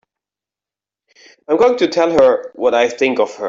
I'm 1.47 1.57
going 1.57 1.77
to 1.77 1.87
tell 1.87 2.11
her 2.11 2.51
what 2.55 2.73
I 2.73 2.87
think 2.89 3.19
of 3.19 3.31
her! 3.35 3.39